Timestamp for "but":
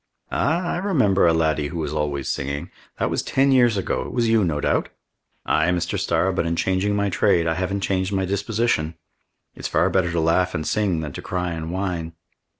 6.33-6.47